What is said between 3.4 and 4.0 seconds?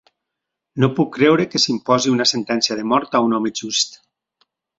home just.